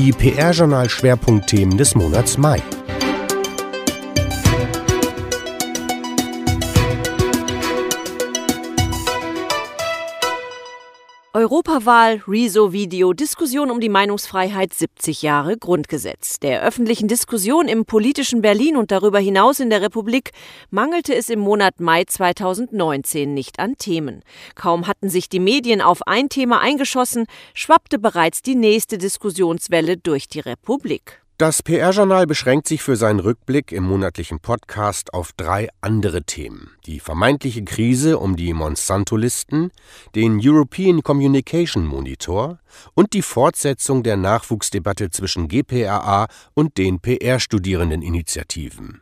[0.00, 2.62] Die PR-Journal-Schwerpunktthemen des Monats Mai.
[11.60, 16.40] Europawahl, Rezo-Video, Diskussion um die Meinungsfreiheit 70 Jahre Grundgesetz.
[16.40, 20.30] Der öffentlichen Diskussion im politischen Berlin und darüber hinaus in der Republik
[20.70, 24.22] mangelte es im Monat Mai 2019 nicht an Themen.
[24.54, 30.28] Kaum hatten sich die Medien auf ein Thema eingeschossen, schwappte bereits die nächste Diskussionswelle durch
[30.28, 31.20] die Republik.
[31.40, 36.72] Das PR-Journal beschränkt sich für seinen Rückblick im monatlichen Podcast auf drei andere Themen.
[36.84, 39.70] Die vermeintliche Krise um die Monsanto-Listen,
[40.14, 42.58] den European Communication Monitor
[42.92, 49.00] und die Fortsetzung der Nachwuchsdebatte zwischen GPRA und den PR-Studierendeninitiativen.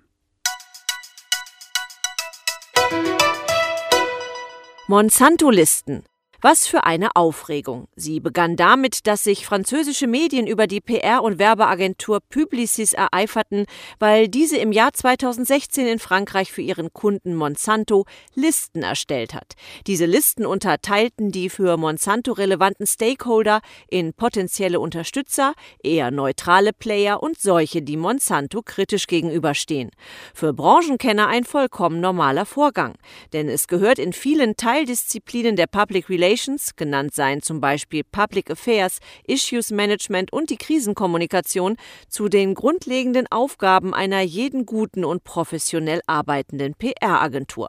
[4.86, 6.04] Monsanto-Listen
[6.40, 7.88] was für eine Aufregung.
[7.96, 13.66] Sie begann damit, dass sich französische Medien über die PR- und Werbeagentur Publicis ereiferten,
[13.98, 19.54] weil diese im Jahr 2016 in Frankreich für ihren Kunden Monsanto Listen erstellt hat.
[19.88, 27.40] Diese Listen unterteilten die für Monsanto relevanten Stakeholder in potenzielle Unterstützer, eher neutrale Player und
[27.40, 29.90] solche, die Monsanto kritisch gegenüberstehen.
[30.34, 32.94] Für Branchenkenner ein vollkommen normaler Vorgang,
[33.32, 38.50] denn es gehört in vielen Teildisziplinen der Public Relations Relations, genannt seien zum Beispiel Public
[38.50, 41.76] Affairs, Issues Management und die Krisenkommunikation,
[42.08, 47.68] zu den grundlegenden Aufgaben einer jeden guten und professionell arbeitenden PR-Agentur.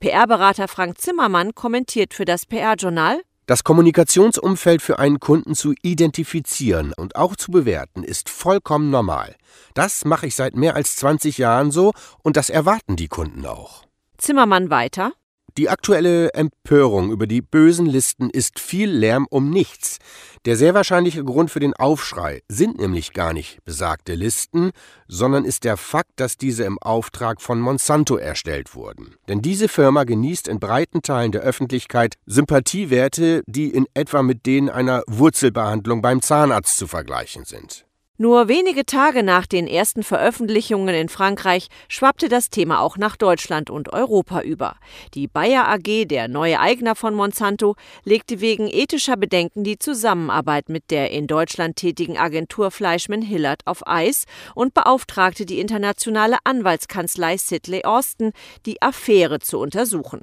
[0.00, 7.14] PR-Berater Frank Zimmermann kommentiert für das PR-Journal das Kommunikationsumfeld für einen Kunden zu identifizieren und
[7.14, 9.36] auch zu bewerten ist vollkommen normal.
[9.74, 13.84] Das mache ich seit mehr als 20 Jahren so und das erwarten die Kunden auch.
[14.16, 15.12] Zimmermann weiter.
[15.56, 19.98] Die aktuelle Empörung über die bösen Listen ist viel Lärm um nichts.
[20.46, 24.72] Der sehr wahrscheinliche Grund für den Aufschrei sind nämlich gar nicht besagte Listen,
[25.06, 29.14] sondern ist der Fakt, dass diese im Auftrag von Monsanto erstellt wurden.
[29.28, 34.68] Denn diese Firma genießt in breiten Teilen der Öffentlichkeit Sympathiewerte, die in etwa mit denen
[34.68, 37.86] einer Wurzelbehandlung beim Zahnarzt zu vergleichen sind.
[38.16, 43.70] Nur wenige Tage nach den ersten Veröffentlichungen in Frankreich schwappte das Thema auch nach Deutschland
[43.70, 44.76] und Europa über.
[45.14, 50.92] Die Bayer AG, der neue Eigner von Monsanto, legte wegen ethischer Bedenken die Zusammenarbeit mit
[50.92, 57.82] der in Deutschland tätigen Agentur Fleischmann Hillard auf Eis und beauftragte die internationale Anwaltskanzlei Sidley
[57.82, 58.30] Austin,
[58.64, 60.20] die Affäre zu untersuchen.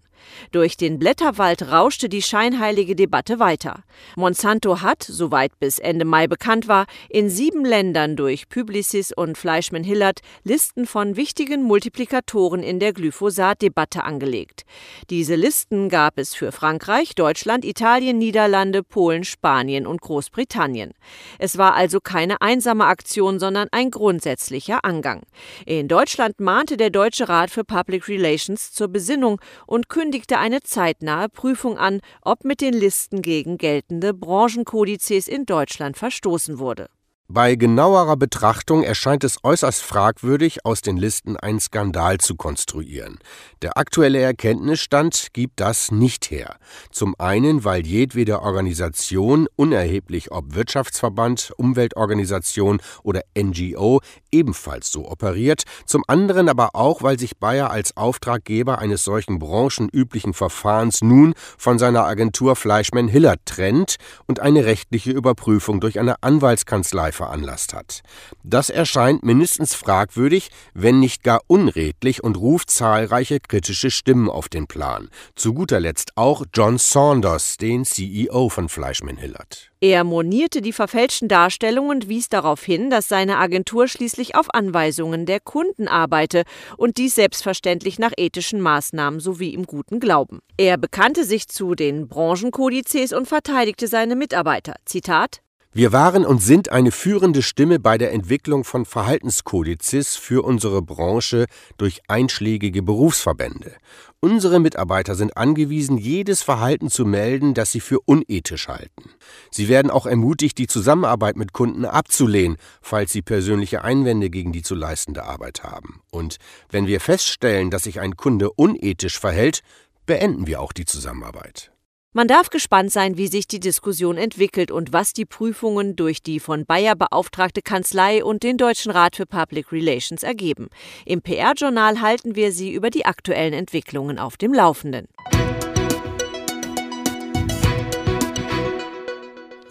[0.51, 3.83] Durch den Blätterwald rauschte die scheinheilige Debatte weiter.
[4.15, 9.83] Monsanto hat, soweit bis Ende Mai bekannt war, in sieben Ländern durch Publicis und Fleischmann
[9.83, 14.63] Hillard Listen von wichtigen Multiplikatoren in der Glyphosat-Debatte angelegt.
[15.09, 20.93] Diese Listen gab es für Frankreich, Deutschland, Italien, Niederlande, Polen, Spanien und Großbritannien.
[21.39, 25.23] Es war also keine einsame Aktion, sondern ein grundsätzlicher Angang.
[25.65, 30.59] In Deutschland mahnte der Deutsche Rat für Public Relations zur Besinnung und kündigte kündigte eine
[30.61, 36.89] zeitnahe Prüfung an, ob mit den Listen gegen geltende Branchenkodizes in Deutschland verstoßen wurde.
[37.33, 43.19] Bei genauerer Betrachtung erscheint es äußerst fragwürdig, aus den Listen einen Skandal zu konstruieren.
[43.61, 46.57] Der aktuelle Erkenntnisstand gibt das nicht her.
[46.91, 54.01] Zum einen, weil jedwede Organisation, unerheblich ob Wirtschaftsverband, Umweltorganisation oder NGO,
[54.33, 60.33] ebenfalls so operiert, zum anderen aber auch, weil sich Bayer als Auftraggeber eines solchen branchenüblichen
[60.33, 63.95] Verfahrens nun von seiner Agentur Fleischmann Hillert trennt
[64.27, 68.01] und eine rechtliche Überprüfung durch eine Anwaltskanzlei veranlasst hat.
[68.43, 74.65] Das erscheint mindestens fragwürdig, wenn nicht gar unredlich und ruft zahlreiche kritische Stimmen auf den
[74.65, 75.09] Plan.
[75.35, 79.71] Zu guter Letzt auch John Saunders, den CEO von Fleischmann Hillert.
[79.83, 85.25] Er monierte die verfälschten Darstellungen und wies darauf hin, dass seine Agentur schließlich auf Anweisungen
[85.27, 86.43] der Kunden arbeite
[86.77, 90.39] und dies selbstverständlich nach ethischen Maßnahmen sowie im guten Glauben.
[90.57, 94.75] Er bekannte sich zu den Branchenkodizes und verteidigte seine Mitarbeiter.
[94.85, 95.41] Zitat
[95.73, 101.45] wir waren und sind eine führende Stimme bei der Entwicklung von Verhaltenskodizes für unsere Branche
[101.77, 103.71] durch einschlägige Berufsverbände.
[104.19, 109.11] Unsere Mitarbeiter sind angewiesen, jedes Verhalten zu melden, das sie für unethisch halten.
[109.49, 114.63] Sie werden auch ermutigt, die Zusammenarbeit mit Kunden abzulehnen, falls sie persönliche Einwände gegen die
[114.63, 116.01] zu leistende Arbeit haben.
[116.11, 116.35] Und
[116.69, 119.61] wenn wir feststellen, dass sich ein Kunde unethisch verhält,
[120.05, 121.70] beenden wir auch die Zusammenarbeit.
[122.13, 126.41] Man darf gespannt sein, wie sich die Diskussion entwickelt und was die Prüfungen durch die
[126.41, 130.67] von Bayer beauftragte Kanzlei und den Deutschen Rat für Public Relations ergeben.
[131.05, 135.07] Im PR-Journal halten wir Sie über die aktuellen Entwicklungen auf dem Laufenden.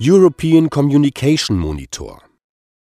[0.00, 2.22] European Communication Monitor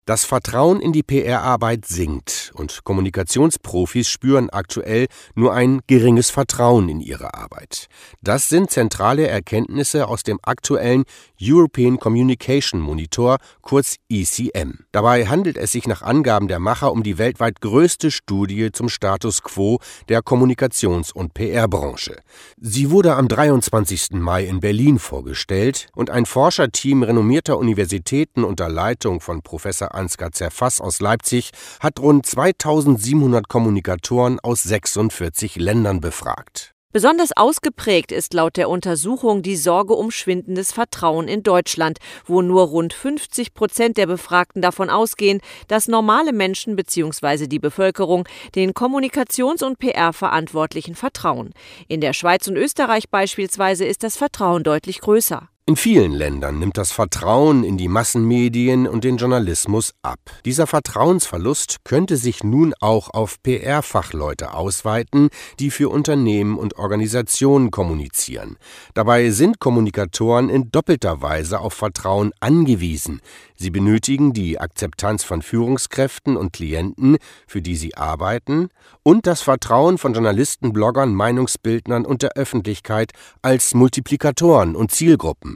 [0.07, 7.01] Das Vertrauen in die PR-Arbeit sinkt und Kommunikationsprofis spüren aktuell nur ein geringes Vertrauen in
[7.01, 7.87] ihre Arbeit.
[8.21, 11.05] Das sind zentrale Erkenntnisse aus dem aktuellen
[11.41, 14.85] European Communication Monitor, kurz ECM.
[14.93, 19.43] Dabei handelt es sich nach Angaben der Macher um die weltweit größte Studie zum Status
[19.43, 19.79] quo
[20.11, 22.19] der Kommunikations- und PR-Branche.
[22.61, 24.13] Sie wurde am 23.
[24.13, 30.81] Mai in Berlin vorgestellt und ein Forscherteam renommierter Universitäten unter Leitung von Professor Ansgar Zerfass
[30.81, 36.75] aus Leipzig hat rund 2700 Kommunikatoren aus 46 Ländern befragt.
[36.95, 42.69] Besonders ausgeprägt ist laut der Untersuchung die Sorge um schwindendes Vertrauen in Deutschland, wo nur
[42.69, 47.49] rund 50 Prozent der Befragten davon ausgehen, dass normale Menschen bzw.
[47.49, 51.53] die Bevölkerung den Kommunikations- und PR-Verantwortlichen vertrauen.
[51.89, 55.49] In der Schweiz und Österreich beispielsweise ist das Vertrauen deutlich größer.
[55.67, 60.19] In vielen Ländern nimmt das Vertrauen in die Massenmedien und den Journalismus ab.
[60.45, 68.59] Dieser Vertrauensverlust könnte sich nun auch auf PR-Fachleute ausweiten, die für Unternehmen und Organisationen kommunizieren.
[68.93, 73.23] Dabei sind Kommunikatoren in doppelter Weise auf Vertrauen angewiesen.
[73.57, 77.17] Sie benötigen die Akzeptanz von Führungskräften und Klienten,
[77.47, 78.69] für die sie arbeiten,
[79.03, 85.54] und das Vertrauen von Journalisten, Bloggern, Meinungsbildnern und der Öffentlichkeit als Multiplikatoren und Zielgruppen.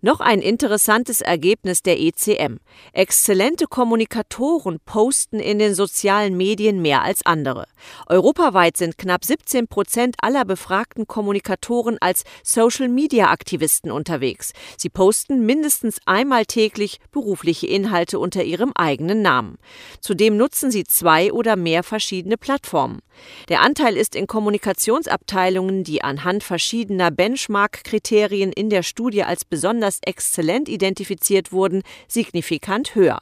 [0.00, 2.58] Noch ein interessantes Ergebnis der ECM.
[2.92, 7.66] Exzellente Kommunikatoren posten in den sozialen Medien mehr als andere.
[8.06, 14.52] Europaweit sind knapp 17 Prozent aller befragten Kommunikatoren als Social-Media-Aktivisten unterwegs.
[14.76, 19.58] Sie posten mindestens einmal täglich berufliche Inhalte unter ihrem eigenen Namen.
[20.00, 23.00] Zudem nutzen sie zwei oder mehr verschiedene Plattformen.
[23.48, 30.68] Der Anteil ist in Kommunikationsabteilungen, die anhand verschiedener Benchmark-Kriterien in der Studie als besonders exzellent
[30.68, 33.20] identifiziert wurden, signifikant höher.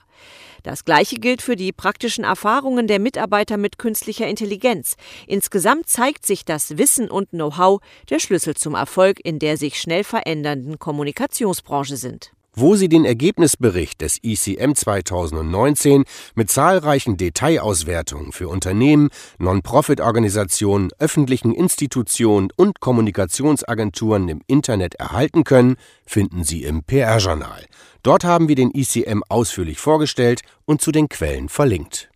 [0.62, 4.96] Das Gleiche gilt für die praktischen Erfahrungen der Mitarbeiter mit künstlicher Intelligenz.
[5.28, 7.80] Insgesamt zeigt sich, dass Wissen und Know-how
[8.10, 14.00] der Schlüssel zum Erfolg in der sich schnell verändernden Kommunikationsbranche sind wo sie den Ergebnisbericht
[14.00, 16.05] des ICM 2019
[16.35, 25.76] mit zahlreichen Detailauswertungen für Unternehmen, Non-Profit-Organisationen, öffentlichen Institutionen und Kommunikationsagenturen im Internet erhalten können,
[26.06, 27.67] finden Sie im PR-Journal.
[28.03, 32.09] Dort haben wir den ICM ausführlich vorgestellt und zu den Quellen verlinkt.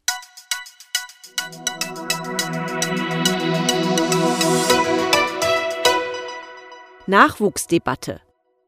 [7.06, 8.20] Nachwuchsdebatte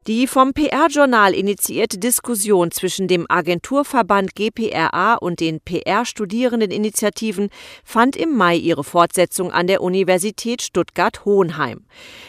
[0.07, 7.49] die vom PR-Journal initiierte Diskussion zwischen dem Agenturverband GPRA und den PR-Studierendeninitiativen
[7.83, 11.85] fand im Mai ihre Fortsetzung an der Universität Stuttgart-Hohenheim.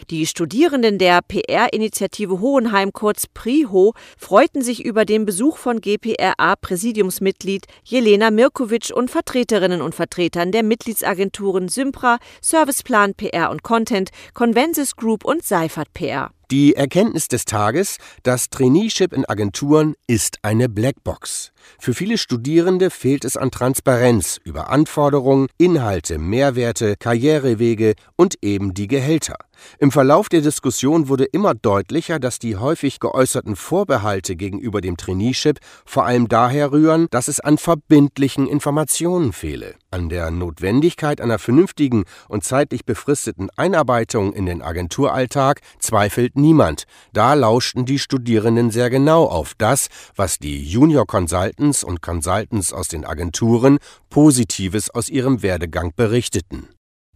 [0.09, 8.31] Die Studierenden der PR-Initiative Hohenheim, kurz PRIHO, freuten sich über den Besuch von GPRA-Präsidiumsmitglied Jelena
[8.31, 15.43] Mirkovic und Vertreterinnen und Vertretern der Mitgliedsagenturen Sympra, Serviceplan PR und Content, Convensis Group und
[15.43, 16.34] Seifert PR.
[16.51, 21.51] Die Erkenntnis des Tages, das Traineeship in Agenturen ist eine Blackbox.
[21.79, 28.87] Für viele Studierende fehlt es an Transparenz über Anforderungen, Inhalte, Mehrwerte, Karrierewege und eben die
[28.87, 29.37] Gehälter.
[29.79, 35.59] Im Verlauf der Diskussion wurde immer deutlicher, dass die häufig geäußerten Vorbehalte gegenüber dem Traineeship
[35.85, 39.75] vor allem daher rühren, dass es an verbindlichen Informationen fehle.
[39.91, 46.83] An der Notwendigkeit einer vernünftigen und zeitlich befristeten Einarbeitung in den Agenturalltag zweifelt niemand.
[47.13, 52.87] Da lauschten die Studierenden sehr genau auf das, was die Junior Consultants und Consultants aus
[52.87, 53.77] den Agenturen
[54.09, 56.67] Positives aus ihrem Werdegang berichteten.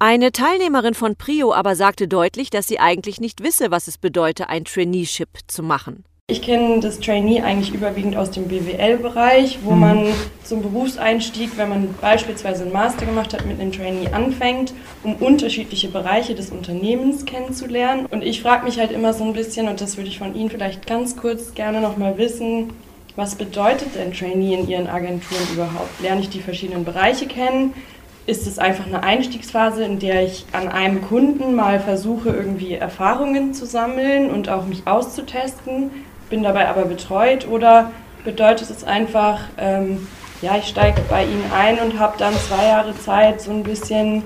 [0.01, 4.47] Eine Teilnehmerin von Prio aber sagte deutlich, dass sie eigentlich nicht wisse, was es bedeute,
[4.47, 6.05] ein Traineeship zu machen.
[6.29, 9.79] Ich kenne das Trainee eigentlich überwiegend aus dem BWL-Bereich, wo mhm.
[9.79, 10.05] man
[10.43, 14.71] zum Berufseinstieg, wenn man beispielsweise einen Master gemacht hat, mit einem Trainee anfängt,
[15.03, 18.05] um unterschiedliche Bereiche des Unternehmens kennenzulernen.
[18.05, 20.51] Und ich frage mich halt immer so ein bisschen, und das würde ich von Ihnen
[20.51, 22.73] vielleicht ganz kurz gerne nochmal wissen,
[23.15, 26.01] was bedeutet denn Trainee in Ihren Agenturen überhaupt?
[26.01, 27.73] Lerne ich die verschiedenen Bereiche kennen?
[28.29, 33.55] ist es einfach eine Einstiegsphase, in der ich an einem Kunden mal versuche, irgendwie Erfahrungen
[33.55, 35.89] zu sammeln und auch mich auszutesten,
[36.29, 37.91] bin dabei aber betreut oder
[38.23, 40.07] bedeutet es einfach, ähm,
[40.43, 44.23] ja, ich steige bei Ihnen ein und habe dann zwei Jahre Zeit, so ein bisschen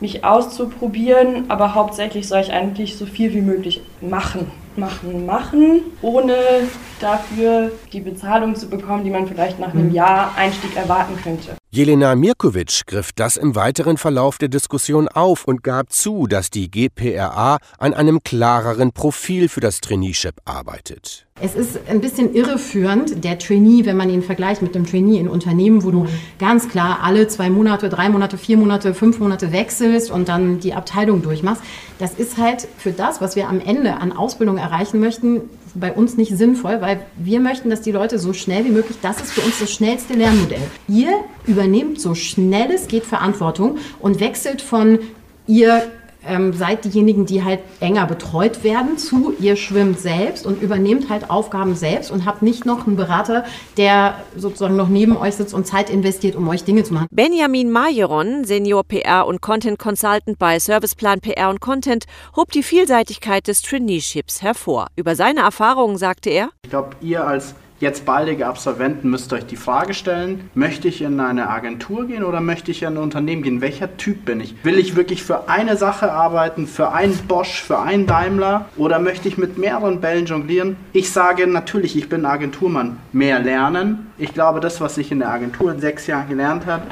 [0.00, 4.50] mich auszuprobieren, aber hauptsächlich soll ich eigentlich so viel wie möglich machen.
[4.76, 6.34] Mitmachen machen, ohne
[7.00, 9.94] dafür die Bezahlung zu bekommen, die man vielleicht nach einem mhm.
[9.94, 11.56] Jahr Einstieg erwarten könnte.
[11.70, 16.70] Jelena Mirkovic griff das im weiteren Verlauf der Diskussion auf und gab zu, dass die
[16.70, 21.26] GPRA an einem klareren Profil für das Traineeship arbeitet.
[21.40, 25.28] Es ist ein bisschen irreführend, der Trainee, wenn man ihn vergleicht mit dem Trainee in
[25.28, 26.06] Unternehmen, wo du
[26.38, 30.72] ganz klar alle zwei Monate, drei Monate, vier Monate, fünf Monate wechselst und dann die
[30.72, 31.62] Abteilung durchmachst.
[31.98, 35.42] Das ist halt für das, was wir am Ende an Ausbildung erreichen möchten,
[35.74, 39.20] bei uns nicht sinnvoll, weil wir möchten, dass die Leute so schnell wie möglich, das
[39.20, 40.62] ist für uns das schnellste Lernmodell.
[40.88, 41.12] Ihr
[41.46, 44.98] übernehmt so schnell es geht Verantwortung und wechselt von
[45.46, 45.90] ihr
[46.26, 51.30] ähm, seid diejenigen, die halt enger betreut werden, zu ihr schwimmt selbst und übernehmt halt
[51.30, 53.44] Aufgaben selbst und habt nicht noch einen Berater,
[53.76, 57.06] der sozusagen noch neben euch sitzt und Zeit investiert, um euch Dinge zu machen.
[57.10, 62.04] Benjamin Majeron, Senior PR und Content Consultant bei Serviceplan PR und Content,
[62.36, 64.88] hob die Vielseitigkeit des Traineeships hervor.
[64.96, 69.56] Über seine Erfahrungen sagte er: Ich glaube, ihr als Jetzt baldige Absolventen müsst euch die
[69.56, 73.60] Frage stellen, möchte ich in eine Agentur gehen oder möchte ich in ein Unternehmen gehen?
[73.60, 74.54] Welcher Typ bin ich?
[74.64, 79.28] Will ich wirklich für eine Sache arbeiten, für einen Bosch, für einen Daimler oder möchte
[79.28, 80.76] ich mit mehreren Bällen jonglieren?
[80.94, 82.96] Ich sage natürlich, ich bin Agenturmann.
[83.12, 84.06] Mehr lernen.
[84.16, 86.84] Ich glaube, das, was ich in der Agentur in sechs Jahren gelernt habe,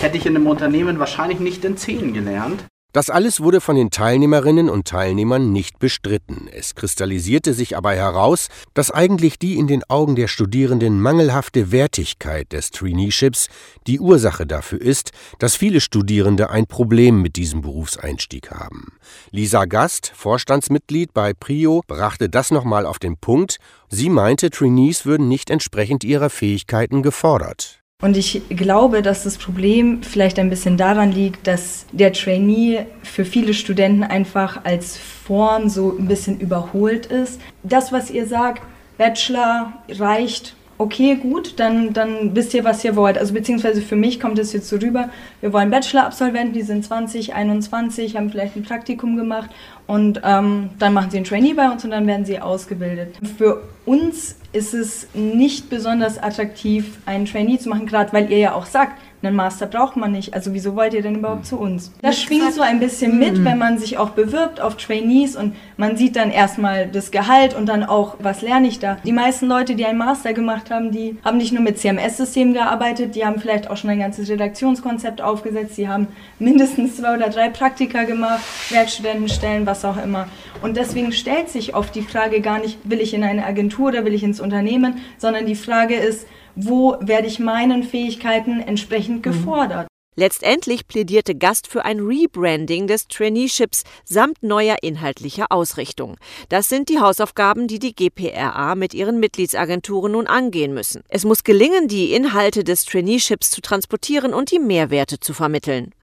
[0.00, 2.64] hätte ich in einem Unternehmen wahrscheinlich nicht in zehn gelernt.
[2.92, 6.46] Das alles wurde von den Teilnehmerinnen und Teilnehmern nicht bestritten.
[6.52, 12.52] Es kristallisierte sich aber heraus, dass eigentlich die in den Augen der Studierenden mangelhafte Wertigkeit
[12.52, 13.48] des Traineeships
[13.86, 18.92] die Ursache dafür ist, dass viele Studierende ein Problem mit diesem Berufseinstieg haben.
[19.30, 23.56] Lisa Gast, Vorstandsmitglied bei Prio, brachte das nochmal auf den Punkt.
[23.88, 27.81] Sie meinte, Trainees würden nicht entsprechend ihrer Fähigkeiten gefordert.
[28.02, 33.24] Und ich glaube, dass das Problem vielleicht ein bisschen daran liegt, dass der Trainee für
[33.24, 37.40] viele Studenten einfach als Form so ein bisschen überholt ist.
[37.62, 38.62] Das, was ihr sagt,
[38.98, 43.16] Bachelor reicht, okay, gut, dann, dann wisst ihr, was ihr wollt.
[43.16, 45.08] Also beziehungsweise für mich kommt es jetzt so rüber,
[45.40, 49.50] wir wollen Bachelor-Absolventen, die sind 20, 21, haben vielleicht ein Praktikum gemacht
[49.86, 53.16] und ähm, dann machen sie ein Trainee bei uns und dann werden sie ausgebildet.
[53.38, 58.54] Für uns ist es nicht besonders attraktiv, einen Trainee zu machen, gerade weil ihr ja
[58.54, 60.34] auch sagt, einen Master braucht man nicht.
[60.34, 61.92] Also wieso wollt ihr denn überhaupt zu uns?
[62.02, 63.44] Das schwingt so ein bisschen mit, mhm.
[63.44, 67.66] wenn man sich auch bewirbt auf Trainees und man sieht dann erstmal das Gehalt und
[67.66, 68.96] dann auch, was lerne ich da.
[69.04, 73.14] Die meisten Leute, die einen Master gemacht haben, die haben nicht nur mit CMS-Systemen gearbeitet,
[73.14, 77.48] die haben vielleicht auch schon ein ganzes Redaktionskonzept aufgesetzt, sie haben mindestens zwei oder drei
[77.48, 80.28] Praktika gemacht, Werkstudentenstellen, was auch immer.
[80.62, 84.04] Und deswegen stellt sich oft die Frage gar nicht, will ich in eine Agentur oder
[84.04, 89.22] will ich ins Unternehmen, sondern die Frage ist, wo werde ich meinen Fähigkeiten entsprechend mhm.
[89.22, 89.88] gefordert.
[90.14, 96.18] Letztendlich plädierte Gast für ein Rebranding des Traineeships samt neuer inhaltlicher Ausrichtung.
[96.50, 101.02] Das sind die Hausaufgaben, die die GPRA mit ihren Mitgliedsagenturen nun angehen müssen.
[101.08, 105.94] Es muss gelingen, die Inhalte des Traineeships zu transportieren und die Mehrwerte zu vermitteln.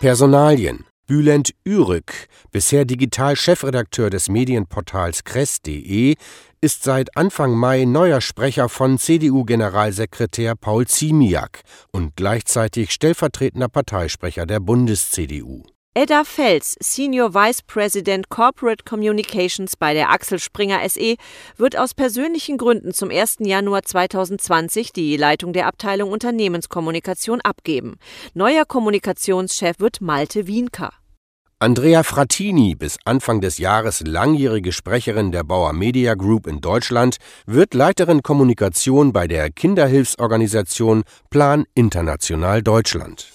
[0.00, 6.16] Personalien Bülent Ürük, bisher Digital-Chefredakteur des Medienportals kress.de,
[6.60, 14.58] ist seit Anfang Mai neuer Sprecher von CDU-Generalsekretär Paul Ziemiak und gleichzeitig stellvertretender Parteisprecher der
[14.58, 15.62] Bundes-CDU.
[15.98, 21.16] Edda Fels, Senior Vice President Corporate Communications bei der Axel Springer SE,
[21.56, 23.38] wird aus persönlichen Gründen zum 1.
[23.40, 27.94] Januar 2020 die Leitung der Abteilung Unternehmenskommunikation abgeben.
[28.34, 30.92] Neuer Kommunikationschef wird Malte Wienker.
[31.60, 37.72] Andrea Frattini, bis Anfang des Jahres langjährige Sprecherin der Bauer Media Group in Deutschland, wird
[37.72, 43.32] Leiterin Kommunikation bei der Kinderhilfsorganisation Plan International Deutschland.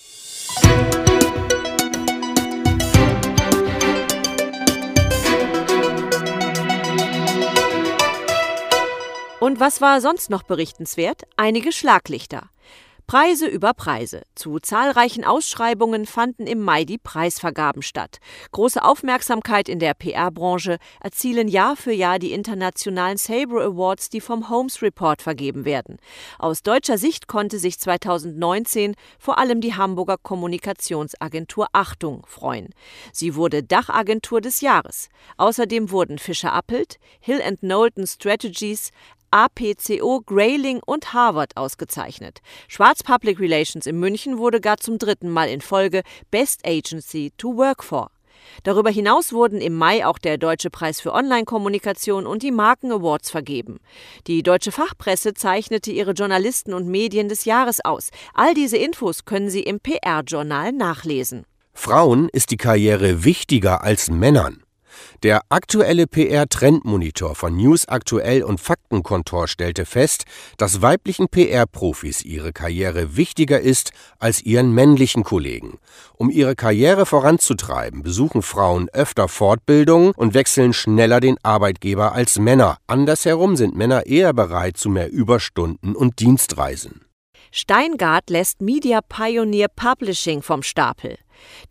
[9.41, 11.24] Und was war sonst noch berichtenswert?
[11.36, 12.51] Einige Schlaglichter.
[13.07, 14.21] Preise über Preise.
[14.36, 18.19] Zu zahlreichen Ausschreibungen fanden im Mai die Preisvergaben statt.
[18.51, 24.48] Große Aufmerksamkeit in der PR-Branche erzielen Jahr für Jahr die internationalen Sabre Awards, die vom
[24.48, 25.98] Holmes Report vergeben werden.
[26.39, 32.69] Aus deutscher Sicht konnte sich 2019 vor allem die Hamburger Kommunikationsagentur Achtung freuen.
[33.12, 35.10] Sie wurde Dachagentur des Jahres.
[35.36, 38.91] Außerdem wurden Fischer Appelt, Hill Knowlton Strategies,
[39.31, 42.39] APCO, Grayling und Harvard ausgezeichnet.
[42.67, 47.55] Schwarz Public Relations in München wurde gar zum dritten Mal in Folge Best Agency to
[47.57, 48.11] Work for.
[48.63, 53.31] Darüber hinaus wurden im Mai auch der Deutsche Preis für Online-Kommunikation und die Marken Awards
[53.31, 53.79] vergeben.
[54.27, 58.09] Die deutsche Fachpresse zeichnete ihre Journalisten und Medien des Jahres aus.
[58.33, 61.45] All diese Infos können Sie im PR-Journal nachlesen.
[61.73, 64.63] Frauen ist die Karriere wichtiger als Männern.
[65.24, 70.25] Der aktuelle PR-Trendmonitor von News Aktuell und Faktenkontor stellte fest,
[70.58, 75.77] dass weiblichen PR-Profis ihre Karriere wichtiger ist als ihren männlichen Kollegen.
[76.15, 82.77] Um ihre Karriere voranzutreiben, besuchen Frauen öfter Fortbildungen und wechseln schneller den Arbeitgeber als Männer.
[82.88, 87.05] Andersherum sind Männer eher bereit zu mehr Überstunden und Dienstreisen.
[87.51, 91.17] Steingart lässt Media Pioneer Publishing vom Stapel.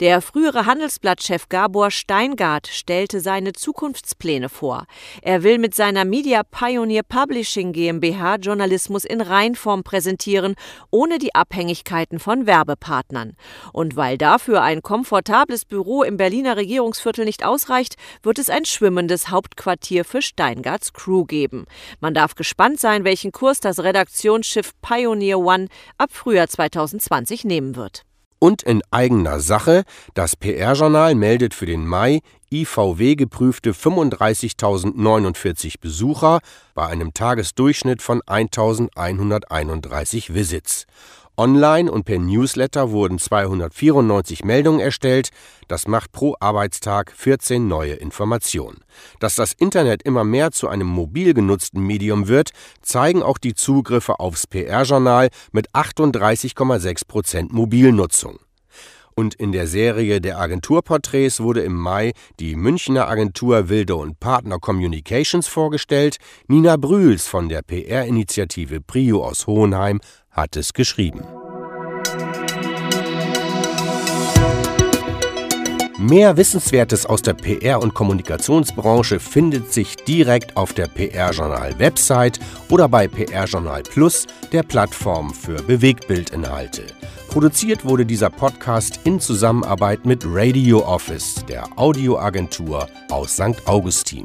[0.00, 4.86] Der frühere Handelsblattchef Gabor Steingart stellte seine Zukunftspläne vor.
[5.22, 10.54] Er will mit seiner Media Pioneer Publishing GmbH Journalismus in Reinform präsentieren,
[10.90, 13.36] ohne die Abhängigkeiten von Werbepartnern.
[13.72, 19.30] Und weil dafür ein komfortables Büro im Berliner Regierungsviertel nicht ausreicht, wird es ein schwimmendes
[19.30, 21.66] Hauptquartier für Steingarts Crew geben.
[22.00, 28.04] Man darf gespannt sein, welchen Kurs das Redaktionsschiff Pioneer One ab Frühjahr 2020 nehmen wird.
[28.40, 32.20] Und in eigener Sache, das PR-Journal meldet für den Mai
[32.52, 36.40] IVW geprüfte 35.049 Besucher
[36.74, 40.86] bei einem Tagesdurchschnitt von 1.131 Visits.
[41.36, 45.28] Online und per Newsletter wurden 294 Meldungen erstellt,
[45.68, 48.80] das macht pro Arbeitstag 14 neue Informationen.
[49.20, 52.50] Dass das Internet immer mehr zu einem mobil genutzten Medium wird,
[52.82, 58.40] zeigen auch die Zugriffe aufs PR-Journal mit 38,6 Prozent Mobilnutzung.
[59.14, 64.58] Und in der Serie der Agenturporträts wurde im Mai die Münchner Agentur Wilde und Partner
[64.58, 66.16] Communications vorgestellt.
[66.48, 70.00] Nina Brühls von der PR-Initiative Prio aus Hohenheim
[70.30, 71.22] hat es geschrieben.
[76.00, 82.40] Mehr Wissenswertes aus der PR- und Kommunikationsbranche findet sich direkt auf der PR-Journal-Website
[82.70, 86.86] oder bei PR-Journal Plus, der Plattform für Bewegtbildinhalte.
[87.30, 93.66] Produziert wurde dieser Podcast in Zusammenarbeit mit Radio Office, der Audioagentur aus St.
[93.66, 94.24] Augustin.